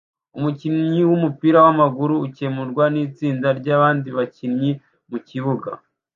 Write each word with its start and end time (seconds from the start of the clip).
Umukinnyi 0.37 1.01
wumupira 1.09 1.57
wamaguru 1.65 2.15
akemurwa 2.27 2.83
nitsinda 2.93 3.47
ryabandi 3.59 4.07
bakinnyi 4.17 4.71
mukibuga 5.09 5.69